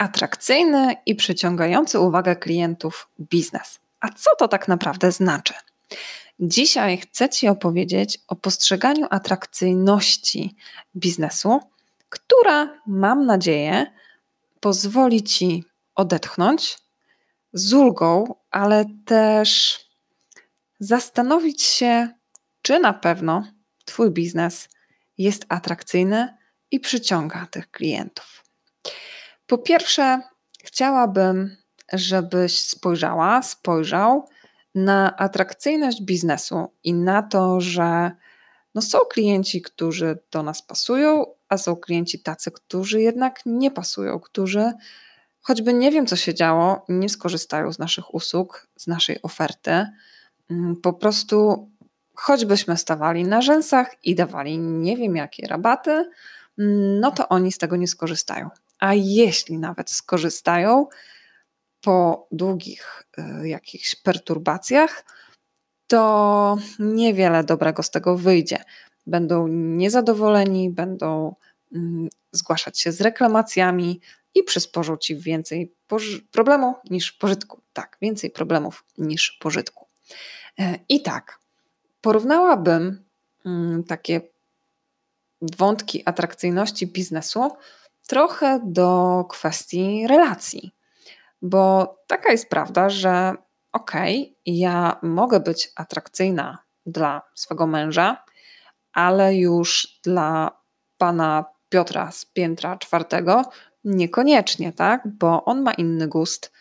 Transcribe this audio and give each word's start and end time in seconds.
Atrakcyjny 0.00 0.96
i 1.06 1.14
przyciągający 1.14 1.98
uwagę 1.98 2.36
klientów 2.36 3.08
biznes. 3.20 3.78
A 4.00 4.08
co 4.08 4.30
to 4.38 4.48
tak 4.48 4.68
naprawdę 4.68 5.12
znaczy? 5.12 5.54
Dzisiaj 6.40 6.98
chcę 6.98 7.28
Ci 7.28 7.48
opowiedzieć 7.48 8.18
o 8.28 8.36
postrzeganiu 8.36 9.06
atrakcyjności 9.10 10.56
biznesu, 10.96 11.60
która, 12.08 12.80
mam 12.86 13.26
nadzieję, 13.26 13.86
pozwoli 14.60 15.22
Ci 15.22 15.64
odetchnąć 15.94 16.78
z 17.52 17.72
ulgą, 17.72 18.34
ale 18.50 18.84
też 19.04 19.78
zastanowić 20.78 21.62
się, 21.62 22.08
czy 22.62 22.78
na 22.78 22.92
pewno 22.92 23.44
Twój 23.84 24.10
biznes 24.10 24.68
jest 25.18 25.46
atrakcyjny 25.48 26.36
i 26.70 26.80
przyciąga 26.80 27.46
tych 27.46 27.70
klientów. 27.70 28.49
Po 29.50 29.58
pierwsze, 29.58 30.20
chciałabym, 30.64 31.56
żebyś 31.92 32.60
spojrzała, 32.60 33.42
spojrzał 33.42 34.28
na 34.74 35.16
atrakcyjność 35.16 36.02
biznesu 36.02 36.68
i 36.84 36.94
na 36.94 37.22
to, 37.22 37.60
że 37.60 38.10
no 38.74 38.82
są 38.82 38.98
klienci, 38.98 39.62
którzy 39.62 40.18
do 40.30 40.42
nas 40.42 40.62
pasują, 40.62 41.24
a 41.48 41.58
są 41.58 41.76
klienci 41.76 42.22
tacy, 42.22 42.50
którzy 42.50 43.02
jednak 43.02 43.40
nie 43.46 43.70
pasują, 43.70 44.20
którzy 44.20 44.72
choćby 45.40 45.74
nie 45.74 45.90
wiem, 45.90 46.06
co 46.06 46.16
się 46.16 46.34
działo, 46.34 46.84
nie 46.88 47.08
skorzystają 47.08 47.72
z 47.72 47.78
naszych 47.78 48.14
usług, 48.14 48.66
z 48.76 48.86
naszej 48.86 49.22
oferty. 49.22 49.86
Mm, 50.50 50.76
po 50.82 50.92
prostu, 50.92 51.68
choćbyśmy 52.14 52.76
stawali 52.76 53.24
na 53.24 53.42
rzęsach 53.42 53.94
i 54.04 54.14
dawali 54.14 54.58
nie 54.58 54.96
wiem 54.96 55.16
jakie 55.16 55.46
rabaty, 55.46 55.90
mm, 55.90 57.00
no 57.00 57.10
to 57.10 57.28
oni 57.28 57.52
z 57.52 57.58
tego 57.58 57.76
nie 57.76 57.88
skorzystają 57.88 58.50
a 58.80 58.94
jeśli 58.94 59.58
nawet 59.58 59.90
skorzystają 59.90 60.86
po 61.80 62.26
długich 62.32 63.04
y, 63.18 63.48
jakichś 63.48 63.94
perturbacjach, 63.94 65.04
to 65.86 66.58
niewiele 66.78 67.44
dobrego 67.44 67.82
z 67.82 67.90
tego 67.90 68.16
wyjdzie. 68.16 68.64
Będą 69.06 69.48
niezadowoleni, 69.48 70.70
będą 70.70 71.34
mm, 71.72 72.08
zgłaszać 72.32 72.80
się 72.80 72.92
z 72.92 73.00
reklamacjami 73.00 74.00
i 74.34 74.42
przysporzą 74.42 74.96
ci 74.96 75.16
więcej 75.16 75.74
problemu 76.30 76.74
niż 76.90 77.12
pożytku. 77.12 77.60
Tak, 77.72 77.96
więcej 78.02 78.30
problemów 78.30 78.84
niż 78.98 79.38
pożytku. 79.40 79.86
E, 80.58 80.78
I 80.88 81.02
tak, 81.02 81.38
porównałabym 82.00 83.04
mm, 83.46 83.84
takie 83.84 84.20
wątki 85.42 86.02
atrakcyjności 86.04 86.86
biznesu 86.86 87.50
trochę 88.06 88.60
do 88.64 89.24
kwestii 89.28 90.06
relacji. 90.06 90.72
Bo 91.42 91.96
taka 92.06 92.32
jest 92.32 92.48
prawda, 92.48 92.88
że 92.88 93.34
okej, 93.72 94.22
okay, 94.22 94.34
ja 94.46 94.98
mogę 95.02 95.40
być 95.40 95.72
atrakcyjna 95.76 96.58
dla 96.86 97.22
swego 97.34 97.66
męża, 97.66 98.24
ale 98.92 99.36
już 99.36 100.00
dla 100.04 100.60
pana 100.98 101.44
Piotra 101.68 102.10
z 102.10 102.24
piętra 102.24 102.76
czwartego 102.76 103.42
niekoniecznie, 103.84 104.72
tak? 104.72 105.02
Bo 105.18 105.44
on 105.44 105.62
ma 105.62 105.72
inny 105.74 106.08
gust 106.08 106.52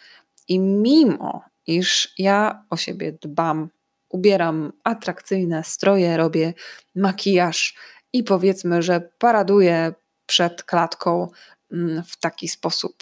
i 0.48 0.60
mimo 0.60 1.44
iż 1.68 2.14
ja 2.18 2.66
o 2.70 2.78
siebie 2.78 3.18
dbam, 3.22 3.70
ubieram 4.10 4.74
atrakcyjne 4.84 5.64
stroje, 5.64 6.18
robię 6.18 6.54
makijaż 6.96 7.76
i 8.14 8.24
powiedzmy, 8.24 8.82
że 8.82 9.10
paraduję 9.18 9.94
przed 10.30 10.64
klatką 10.64 11.28
mm, 11.72 12.04
w 12.04 12.18
taki 12.18 12.48
sposób 12.48 12.94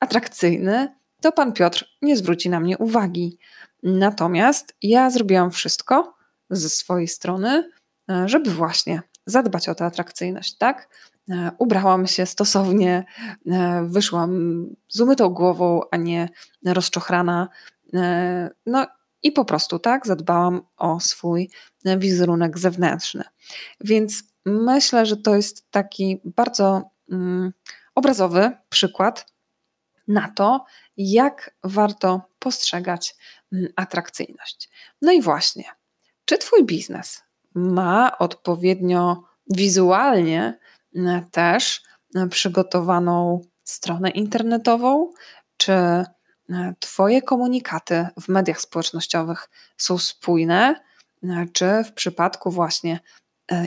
atrakcyjny, 0.00 0.88
to 1.22 1.32
pan 1.32 1.52
Piotr 1.52 1.84
nie 2.02 2.16
zwróci 2.16 2.50
na 2.50 2.60
mnie 2.60 2.78
uwagi. 2.78 3.38
Natomiast 3.82 4.76
ja 4.82 5.10
zrobiłam 5.10 5.50
wszystko 5.50 6.14
ze 6.50 6.68
swojej 6.68 7.08
strony, 7.08 7.70
e, 8.10 8.28
żeby 8.28 8.50
właśnie 8.50 9.02
zadbać 9.26 9.68
o 9.68 9.74
tę 9.74 9.84
atrakcyjność, 9.84 10.56
tak? 10.56 10.88
E, 11.30 11.50
ubrałam 11.58 12.06
się 12.06 12.26
stosownie, 12.26 13.04
e, 13.46 13.86
wyszłam 13.88 14.66
z 14.88 15.00
umytą 15.00 15.28
głową, 15.28 15.80
a 15.90 15.96
nie 15.96 16.28
rozczochrana. 16.66 17.48
No 18.66 18.86
i 19.22 19.32
po 19.32 19.44
prostu 19.44 19.78
tak 19.78 20.06
zadbałam 20.06 20.60
o 20.76 21.00
swój 21.00 21.50
wizerunek 21.84 22.58
zewnętrzny. 22.58 23.24
Więc 23.80 24.22
myślę, 24.46 25.06
że 25.06 25.16
to 25.16 25.34
jest 25.34 25.70
taki 25.70 26.20
bardzo 26.24 26.90
mm, 27.10 27.52
obrazowy 27.94 28.52
przykład 28.68 29.32
na 30.08 30.28
to, 30.28 30.64
jak 30.96 31.54
warto 31.64 32.20
postrzegać 32.38 33.16
mm, 33.52 33.72
atrakcyjność. 33.76 34.70
No 35.02 35.12
i 35.12 35.22
właśnie, 35.22 35.64
czy 36.24 36.38
Twój 36.38 36.64
biznes 36.64 37.22
ma 37.54 38.18
odpowiednio 38.18 39.22
wizualnie 39.50 40.58
mm, 40.96 41.30
też 41.30 41.82
przygotowaną 42.30 43.40
stronę 43.64 44.10
internetową, 44.10 45.12
czy 45.56 45.72
Twoje 46.78 47.22
komunikaty 47.22 48.06
w 48.20 48.28
mediach 48.28 48.60
społecznościowych 48.60 49.50
są 49.76 49.98
spójne, 49.98 50.80
czy 51.52 51.84
w 51.84 51.92
przypadku 51.92 52.50
właśnie 52.50 53.00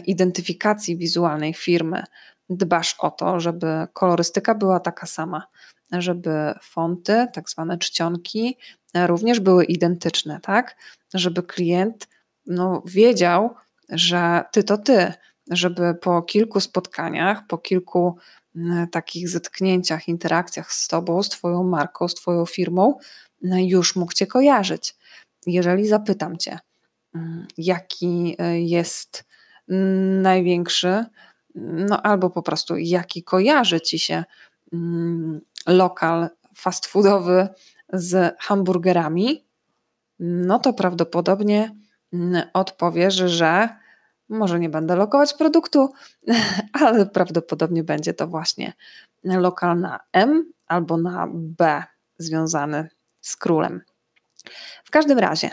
identyfikacji 0.05 0.97
wizualnej 0.97 1.53
firmy 1.53 2.03
dbasz 2.49 2.95
o 2.99 3.11
to, 3.11 3.39
żeby 3.39 3.87
kolorystyka 3.93 4.55
była 4.55 4.79
taka 4.79 5.05
sama, 5.05 5.47
żeby 5.91 6.53
fonty, 6.61 7.27
tak 7.33 7.49
zwane 7.49 7.77
czcionki, 7.77 8.57
e, 8.93 9.07
również 9.07 9.39
były 9.39 9.65
identyczne, 9.65 10.39
tak? 10.41 10.75
Żeby 11.13 11.43
klient 11.43 12.07
no, 12.45 12.81
wiedział, 12.85 13.55
że 13.89 14.43
ty 14.51 14.63
to 14.63 14.77
ty, 14.77 15.13
żeby 15.51 15.95
po 15.95 16.21
kilku 16.21 16.59
spotkaniach, 16.59 17.47
po 17.47 17.57
kilku 17.57 18.17
takich 18.91 19.29
zetknięciach, 19.29 20.07
interakcjach 20.07 20.73
z 20.73 20.87
tobą, 20.87 21.23
z 21.23 21.29
twoją 21.29 21.63
marką, 21.63 22.07
z 22.07 22.15
twoją 22.15 22.45
firmą, 22.45 22.97
już 23.41 23.95
mógł 23.95 24.13
cię 24.13 24.27
kojarzyć. 24.27 24.95
Jeżeli 25.47 25.87
zapytam 25.87 26.37
cię, 26.37 26.59
jaki 27.57 28.35
e, 28.39 28.61
jest 28.61 29.25
największy, 30.21 31.05
no 31.55 32.01
albo 32.01 32.29
po 32.29 32.41
prostu 32.41 32.77
jaki 32.77 33.23
kojarzy 33.23 33.81
ci 33.81 33.99
się 33.99 34.23
mm, 34.73 35.41
lokal 35.67 36.29
fast 36.55 36.85
foodowy 36.85 37.47
z 37.93 38.35
hamburgerami, 38.39 39.45
no 40.19 40.59
to 40.59 40.73
prawdopodobnie 40.73 41.75
mm, 42.13 42.43
odpowiesz, 42.53 43.15
że 43.15 43.69
może 44.29 44.59
nie 44.59 44.69
będę 44.69 44.95
lokować 44.95 45.33
produktu, 45.33 45.93
ale 46.81 47.05
prawdopodobnie 47.05 47.83
będzie 47.83 48.13
to 48.13 48.27
właśnie 48.27 48.73
lokal 49.23 49.79
na 49.79 49.99
M 50.13 50.51
albo 50.67 50.97
na 50.97 51.27
B 51.31 51.83
związany 52.17 52.89
z 53.21 53.35
królem. 53.35 53.81
W 54.83 54.91
każdym 54.91 55.19
razie, 55.19 55.49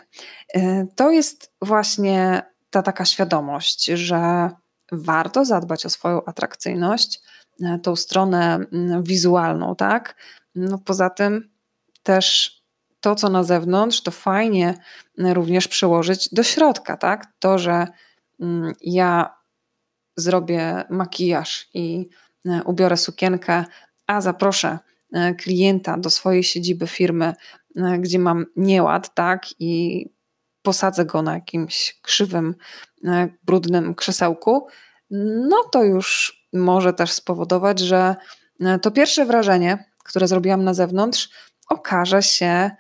y, 0.57 0.87
to 0.97 1.11
jest 1.11 1.53
właśnie 1.63 2.43
ta 2.73 2.83
taka 2.83 3.05
świadomość, 3.05 3.85
że 3.85 4.51
warto 4.93 5.45
zadbać 5.45 5.87
o 5.87 5.91
swoją 5.91 6.25
atrakcyjność, 6.25 7.21
e, 7.63 7.79
tą 7.79 7.97
stronę 7.97 8.59
wizualną, 9.03 9.77
tak? 9.77 10.17
No 10.55 10.79
poza 10.79 11.11
tym 11.11 11.51
też 12.03 12.57
to, 13.01 13.15
co 13.15 13.29
na 13.29 13.45
zewnątrz, 13.45 14.03
to 14.03 14.11
fajnie 14.11 14.75
e, 15.19 15.35
również 15.35 15.69
przełożyć 15.69 16.29
do 16.35 16.43
środka, 16.43 16.97
tak? 16.97 17.33
To, 17.39 17.59
że 17.59 17.87
ja 18.81 19.35
zrobię 20.17 20.85
makijaż 20.91 21.69
i 21.75 22.09
e, 22.47 22.63
ubiorę 22.65 22.97
sukienkę, 22.97 23.65
a 24.07 24.21
zaproszę 24.21 24.79
klienta 25.39 25.99
do 25.99 26.11
swojej 26.11 26.45
siedziby 26.45 26.87
firmy, 26.87 27.35
gdzie 27.99 28.19
mam 28.19 28.47
nieład, 28.57 29.15
tak? 29.15 29.47
I 29.59 30.07
posadzę 30.63 31.05
go 31.05 31.23
na 31.23 31.35
jakimś 31.35 32.01
krzywym, 32.03 32.55
e, 33.05 33.29
brudnym 33.43 33.95
krzesełku, 33.95 34.67
no 35.49 35.57
to 35.73 35.85
już 35.85 36.43
może 36.53 36.93
też 36.93 37.13
spowodować, 37.13 37.81
że 37.81 38.17
to 38.83 38.91
pierwsze 38.91 39.27
wrażenie, 39.27 39.85
które 40.05 40.29
zrobiłam 40.29 40.65
na 40.65 40.75
zewnątrz, 40.75 41.31
okaże 41.69 42.23
się 42.23 42.71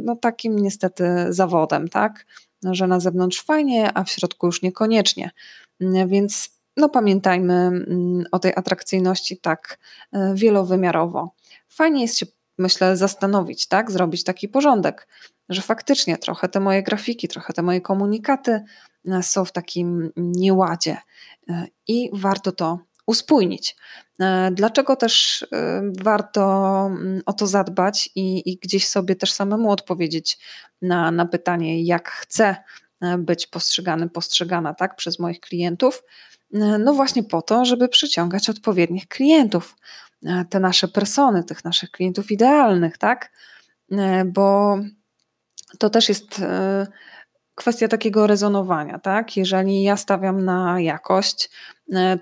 no 0.00 0.16
takim 0.16 0.58
niestety 0.58 1.04
zawodem, 1.28 1.88
tak? 1.88 2.26
Że 2.64 2.86
na 2.86 3.00
zewnątrz 3.00 3.42
fajnie, 3.42 3.90
a 3.94 4.04
w 4.04 4.10
środku 4.10 4.46
już 4.46 4.62
niekoniecznie. 4.62 5.30
Więc 6.06 6.50
no 6.76 6.88
pamiętajmy 6.88 7.54
mm, 7.54 8.24
o 8.32 8.38
tej 8.38 8.52
atrakcyjności 8.56 9.36
tak 9.36 9.78
e, 10.12 10.34
wielowymiarowo. 10.34 11.34
Fajnie 11.68 12.02
jest 12.02 12.18
się, 12.18 12.26
myślę, 12.58 12.96
zastanowić, 12.96 13.66
tak, 13.68 13.90
zrobić 13.90 14.24
taki 14.24 14.48
porządek, 14.48 15.08
że 15.52 15.62
faktycznie 15.62 16.18
trochę 16.18 16.48
te 16.48 16.60
moje 16.60 16.82
grafiki, 16.82 17.28
trochę 17.28 17.52
te 17.52 17.62
moje 17.62 17.80
komunikaty 17.80 18.64
e, 19.08 19.22
są 19.22 19.44
w 19.44 19.52
takim 19.52 20.12
nieładzie 20.16 20.96
e, 21.48 21.66
i 21.88 22.10
warto 22.12 22.52
to 22.52 22.78
uspójnić. 23.06 23.76
Dlaczego 24.52 24.96
też 24.96 25.46
warto 26.02 26.42
mm, 26.86 27.22
o 27.26 27.32
to 27.32 27.46
zadbać 27.46 28.10
i, 28.14 28.52
i 28.52 28.56
gdzieś 28.56 28.88
sobie 28.88 29.16
też 29.16 29.32
samemu 29.32 29.70
odpowiedzieć 29.70 30.38
na, 30.82 31.10
na 31.10 31.26
pytanie, 31.26 31.82
jak 31.82 32.10
chcę 32.10 32.56
być 33.18 33.46
postrzegany, 33.46 34.08
postrzegana 34.08 34.74
tak, 34.74 34.96
przez 34.96 35.18
moich 35.18 35.40
klientów? 35.40 36.02
No 36.78 36.94
właśnie 36.94 37.22
po 37.22 37.42
to, 37.42 37.64
żeby 37.64 37.88
przyciągać 37.88 38.50
odpowiednich 38.50 39.08
klientów, 39.08 39.76
e, 40.26 40.44
te 40.50 40.60
nasze 40.60 40.88
persony, 40.88 41.44
tych 41.44 41.64
naszych 41.64 41.90
klientów 41.90 42.30
idealnych, 42.30 42.98
tak? 42.98 43.32
E, 43.92 44.24
bo 44.24 44.78
to 45.78 45.90
też 45.90 46.08
jest 46.08 46.38
e, 46.40 46.86
kwestia 47.54 47.88
takiego 47.88 48.26
rezonowania, 48.26 48.98
tak? 48.98 49.36
Jeżeli 49.36 49.82
ja 49.82 49.96
stawiam 49.96 50.44
na 50.44 50.80
jakość, 50.80 51.50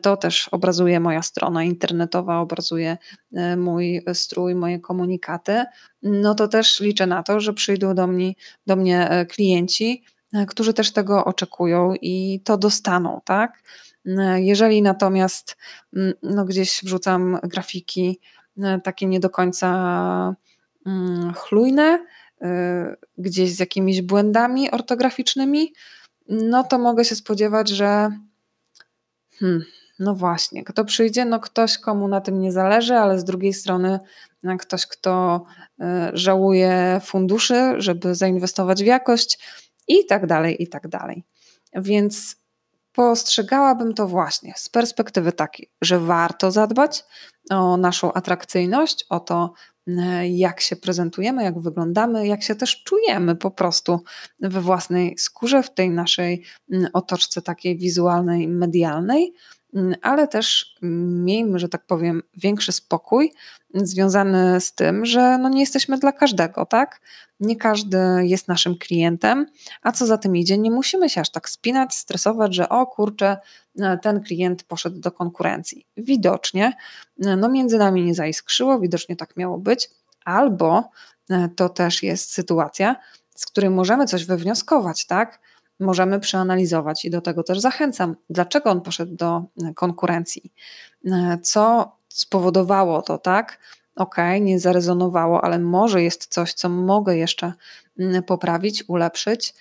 to 0.03 0.17
też 0.17 0.49
obrazuje 0.49 1.01
moja 1.01 1.23
strona 1.23 1.65
internetowa, 1.65 2.41
obrazuje 2.41 2.99
mój 3.57 4.05
strój, 4.13 4.55
moje 4.55 4.79
komunikaty, 4.79 5.65
no 6.03 6.35
to 6.35 6.49
też 6.49 6.81
liczę 6.81 7.07
na 7.07 7.23
to, 7.23 7.41
że 7.41 7.53
przyjdą 7.53 7.95
do 7.95 8.07
mnie, 8.07 8.33
do 8.67 8.77
mnie 8.77 9.27
klienci, 9.29 10.05
którzy 10.49 10.75
też 10.75 10.93
tego 10.93 11.25
oczekują 11.25 11.95
i 12.03 12.41
to 12.45 12.59
dostaną, 12.59 13.21
tak? 13.25 13.63
Jeżeli 14.37 14.83
natomiast 14.83 15.57
no, 16.23 16.45
gdzieś 16.45 16.81
wrzucam 16.85 17.39
grafiki 17.43 18.21
e, 18.59 18.81
takie 18.81 19.07
nie 19.07 19.21
do 19.21 19.31
końca 19.31 20.35
chlujne, 21.37 21.83
e, 21.85 22.07
gdzieś 23.19 23.55
z 23.55 23.59
jakimiś 23.59 24.03
błędami 24.03 24.71
ortograficznymi, 24.71 25.73
no 26.29 26.65
to 26.65 26.79
mogę 26.79 27.05
się 27.05 27.15
spodziewać, 27.15 27.69
że 27.69 28.11
hmm, 29.39 29.65
no 29.99 30.15
właśnie, 30.15 30.65
kto 30.65 30.85
przyjdzie? 30.85 31.25
No 31.25 31.41
ktoś, 31.41 31.79
komu 31.79 32.09
na 32.09 32.21
tym 32.21 32.41
nie 32.41 32.53
zależy, 32.53 32.95
ale 32.95 33.19
z 33.19 33.25
drugiej 33.25 33.53
strony 33.53 33.99
no, 34.43 34.57
ktoś, 34.57 34.87
kto 34.87 35.45
e, 35.81 36.11
żałuje 36.15 37.01
funduszy, 37.05 37.75
żeby 37.77 38.15
zainwestować 38.15 38.83
w 38.83 38.87
jakość 38.87 39.39
i 39.89 40.07
tak 40.07 40.27
dalej, 40.27 40.63
i 40.63 40.69
tak 40.69 40.89
dalej. 40.89 41.25
Więc 41.75 42.37
postrzegałabym 42.93 43.95
to 43.95 44.07
właśnie 44.07 44.55
z 44.57 44.69
perspektywy 44.69 45.33
takiej, 45.33 45.71
że 45.83 46.01
warto 46.01 46.51
zadbać 46.51 47.05
o 47.51 47.77
naszą 47.77 48.13
atrakcyjność, 48.13 49.07
o 49.09 49.21
to, 49.21 49.53
jak 50.31 50.61
się 50.61 50.77
prezentujemy, 50.77 51.43
jak 51.45 51.61
wyglądamy, 51.61 52.27
jak 52.27 52.43
się 52.43 52.55
też 52.55 52.83
czujemy 52.83 53.37
po 53.37 53.51
prostu 53.51 54.01
we 54.41 54.61
własnej 54.61 55.19
skórze, 55.19 55.63
w 55.63 55.75
tej 55.75 55.91
naszej 55.91 56.45
otoczce 56.93 57.43
takiej 57.43 57.79
wizualnej, 57.79 58.49
medialnej, 58.49 59.35
ale 60.03 60.29
też 60.29 60.77
miejmy, 60.83 61.59
że 61.59 61.69
tak 61.69 61.87
powiem, 61.87 62.23
większy 62.37 62.73
spokój 62.73 63.33
związany 63.75 64.61
z 64.61 64.75
tym, 64.75 65.07
że 65.07 65.39
no 65.39 65.49
nie 65.49 65.61
jesteśmy 65.61 65.99
dla 65.99 66.13
każdego, 66.13 66.67
tak? 66.67 67.01
Nie 67.41 67.57
każdy 67.57 67.99
jest 68.23 68.49
naszym 68.49 68.79
klientem, 68.79 69.47
a 69.83 69.93
co 69.93 70.07
za 70.07 70.19
tym 70.19 70.37
idzie, 70.37 70.59
nie 70.59 70.71
musimy 70.71 71.11
się 71.11 71.21
aż 71.21 71.31
tak 71.31 71.49
spinać, 71.49 71.95
stresować, 71.95 72.55
że 72.55 72.69
o 72.69 72.87
kurczę, 72.87 73.37
ten 74.03 74.21
klient 74.23 74.63
poszedł 74.63 75.01
do 75.01 75.13
konkurencji. 75.13 75.87
Widocznie, 75.97 76.73
no 77.19 77.49
między 77.49 77.79
nami 77.79 78.05
nie 78.05 78.15
zaiskrzyło, 78.15 78.81
widocznie 78.81 79.17
tak 79.17 79.37
miało 79.37 79.59
być, 79.59 79.91
albo 80.25 80.91
to 81.57 81.69
też 81.69 82.03
jest 82.03 82.33
sytuacja, 82.33 82.97
z 83.37 83.47
której 83.47 83.71
możemy 83.71 84.07
coś 84.07 84.25
wywnioskować, 84.25 85.07
tak? 85.07 85.41
Możemy 85.81 86.21
przeanalizować 86.21 87.05
i 87.05 87.11
do 87.11 87.21
tego 87.21 87.43
też 87.43 87.61
zachęcam, 87.61 88.17
dlaczego 88.31 88.71
on 88.71 88.81
poszedł 88.81 89.17
do 89.17 89.45
konkurencji, 89.75 90.53
co 91.43 91.93
spowodowało 92.09 93.03
to, 93.03 93.19
tak? 93.19 93.59
Ok, 93.97 94.17
nie 94.41 94.61
zarezonowało, 94.61 95.45
ale 95.45 95.59
może 95.59 96.03
jest 96.03 96.27
coś, 96.27 96.55
co 96.55 96.69
mogę 96.69 97.17
jeszcze 97.17 97.53
mm, 97.99 98.23
poprawić, 98.23 98.85
ulepszyć, 98.89 99.55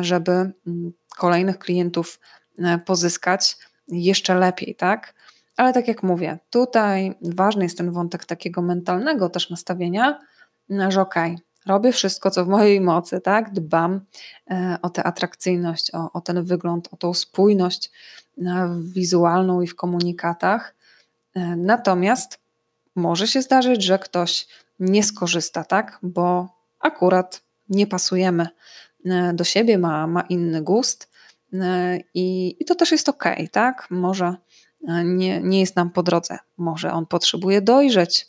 żeby 0.00 0.32
mm, 0.32 0.92
kolejnych 1.16 1.58
klientów 1.58 2.20
pozyskać 2.84 3.56
jeszcze 3.88 4.34
lepiej, 4.34 4.74
tak? 4.74 5.14
Ale 5.56 5.72
tak 5.72 5.88
jak 5.88 6.02
mówię, 6.02 6.38
tutaj 6.50 7.14
ważny 7.22 7.64
jest 7.64 7.78
ten 7.78 7.90
wątek 7.92 8.24
takiego 8.24 8.62
mentalnego 8.62 9.28
też 9.28 9.50
nastawienia, 9.50 10.18
że 10.88 11.00
ok, 11.00 11.14
robię 11.68 11.92
wszystko, 11.92 12.30
co 12.30 12.44
w 12.44 12.48
mojej 12.48 12.80
mocy, 12.80 13.20
tak? 13.20 13.52
Dbam 13.52 14.00
e, 14.50 14.78
o 14.82 14.90
tę 14.90 15.04
atrakcyjność, 15.04 15.94
o, 15.94 16.12
o 16.12 16.20
ten 16.20 16.44
wygląd, 16.44 16.88
o 16.92 16.96
tą 16.96 17.14
spójność 17.14 17.90
e, 18.38 18.80
wizualną 18.82 19.60
i 19.60 19.66
w 19.66 19.76
komunikatach. 19.76 20.74
E, 21.34 21.56
natomiast 21.56 22.38
może 22.94 23.26
się 23.26 23.42
zdarzyć, 23.42 23.82
że 23.84 23.98
ktoś 23.98 24.48
nie 24.80 25.02
skorzysta, 25.02 25.64
tak? 25.64 25.98
Bo 26.02 26.48
akurat 26.80 27.42
nie 27.68 27.86
pasujemy 27.86 28.48
do 29.34 29.44
siebie, 29.44 29.78
ma, 29.78 30.06
ma 30.06 30.20
inny 30.20 30.62
gust 30.62 31.10
i, 32.14 32.56
i 32.60 32.64
to 32.64 32.74
też 32.74 32.92
jest 32.92 33.08
ok, 33.08 33.24
tak? 33.52 33.86
Może 33.90 34.34
nie, 35.04 35.40
nie 35.40 35.60
jest 35.60 35.76
nam 35.76 35.90
po 35.90 36.02
drodze, 36.02 36.38
może 36.56 36.92
on 36.92 37.06
potrzebuje 37.06 37.62
dojrzeć, 37.62 38.26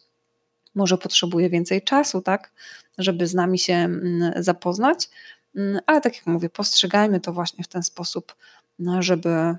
może 0.80 0.98
potrzebuje 0.98 1.50
więcej 1.50 1.82
czasu, 1.82 2.22
tak? 2.22 2.52
żeby 2.98 3.28
z 3.28 3.34
nami 3.34 3.60
się 3.60 3.74
mm, 3.74 4.44
zapoznać. 4.44 5.10
Mm, 5.56 5.80
ale 5.86 6.02
tak 6.02 6.16
jak 6.16 6.28
mówię, 6.28 6.50
postrzegajmy 6.50 7.20
to 7.20 7.34
właśnie 7.34 7.64
w 7.64 7.68
ten 7.68 7.84
sposób, 7.84 8.36
no, 8.80 9.02
żeby 9.02 9.56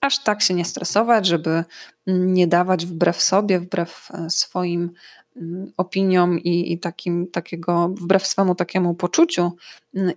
aż 0.00 0.22
tak 0.22 0.42
się 0.42 0.54
nie 0.54 0.64
stresować, 0.64 1.26
żeby 1.26 1.64
mm, 2.06 2.34
nie 2.34 2.46
dawać 2.46 2.86
wbrew 2.86 3.22
sobie, 3.22 3.60
wbrew 3.60 4.08
e, 4.14 4.30
swoim 4.30 4.90
opiniom 5.76 6.38
i, 6.38 6.72
i 6.72 6.78
takim, 6.78 7.26
takiego, 7.26 7.88
wbrew 7.88 8.26
swemu 8.26 8.54
takiemu 8.54 8.94
poczuciu, 8.94 9.52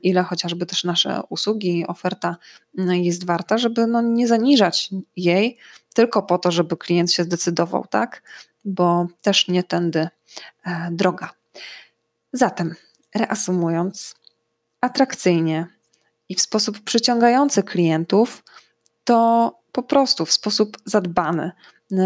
ile 0.03 0.23
chociażby 0.23 0.65
też 0.65 0.83
nasze 0.83 1.21
usługi, 1.29 1.87
oferta 1.87 2.37
jest 2.77 3.25
warta, 3.25 3.57
żeby 3.57 3.87
no 3.87 4.01
nie 4.01 4.27
zaniżać 4.27 4.89
jej 5.15 5.57
tylko 5.93 6.23
po 6.23 6.37
to, 6.37 6.51
żeby 6.51 6.77
klient 6.77 7.11
się 7.11 7.23
zdecydował, 7.23 7.85
tak? 7.89 8.23
Bo 8.65 9.07
też 9.21 9.47
nie 9.47 9.63
tędy 9.63 10.07
e, 10.65 10.89
droga. 10.91 11.29
Zatem, 12.33 12.75
reasumując, 13.15 14.15
atrakcyjnie 14.81 15.67
i 16.29 16.35
w 16.35 16.41
sposób 16.41 16.79
przyciągający 16.79 17.63
klientów, 17.63 18.43
to 19.03 19.59
po 19.71 19.83
prostu 19.83 20.25
w 20.25 20.31
sposób 20.31 20.77
zadbany. 20.85 21.51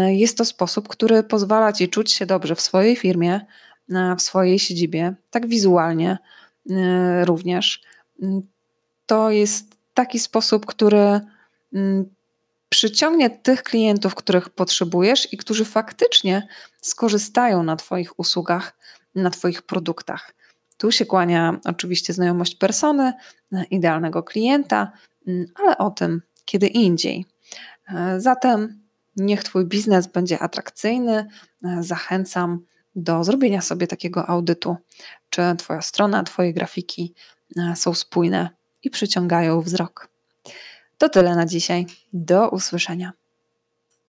Jest 0.08 0.38
to 0.38 0.44
sposób, 0.44 0.88
który 0.88 1.22
pozwala 1.22 1.72
ci 1.72 1.88
czuć 1.88 2.12
się 2.12 2.26
dobrze 2.26 2.54
w 2.54 2.60
swojej 2.60 2.96
firmie, 2.96 3.40
w 4.18 4.22
swojej 4.22 4.58
siedzibie, 4.58 5.14
tak 5.30 5.46
wizualnie 5.46 6.18
e, 6.70 7.24
również. 7.24 7.82
To 9.06 9.30
jest 9.30 9.76
taki 9.94 10.18
sposób, 10.18 10.66
który 10.66 11.20
mm, 11.72 12.13
przyciągnie 12.74 13.30
tych 13.30 13.62
klientów, 13.62 14.14
których 14.14 14.50
potrzebujesz 14.50 15.32
i 15.32 15.36
którzy 15.36 15.64
faktycznie 15.64 16.48
skorzystają 16.80 17.62
na 17.62 17.76
Twoich 17.76 18.18
usługach 18.18 18.78
na 19.14 19.30
Twoich 19.30 19.62
produktach. 19.62 20.34
Tu 20.78 20.92
się 20.92 21.06
kłania 21.06 21.60
oczywiście 21.64 22.12
znajomość 22.12 22.54
persony, 22.54 23.12
idealnego 23.70 24.22
klienta, 24.22 24.92
ale 25.54 25.78
o 25.78 25.90
tym 25.90 26.22
kiedy 26.44 26.66
indziej. 26.66 27.26
Zatem 28.16 28.82
niech 29.16 29.44
Twój 29.44 29.64
biznes 29.66 30.06
będzie 30.06 30.38
atrakcyjny. 30.38 31.26
Zachęcam 31.80 32.66
do 32.96 33.24
zrobienia 33.24 33.60
sobie 33.60 33.86
takiego 33.86 34.26
audytu, 34.26 34.76
czy 35.30 35.42
Twoja 35.58 35.82
strona, 35.82 36.22
Twoje 36.22 36.52
grafiki 36.52 37.14
są 37.74 37.94
spójne 37.94 38.48
i 38.82 38.90
przyciągają 38.90 39.60
wzrok. 39.60 40.13
To 40.98 41.08
tyle 41.08 41.36
na 41.36 41.46
dzisiaj. 41.46 41.86
Do 42.12 42.48
usłyszenia. 42.48 43.12